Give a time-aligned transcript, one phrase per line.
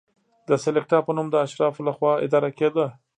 [0.47, 2.85] د سلکتا په نوم د اشرافو له خوا اداره کېده.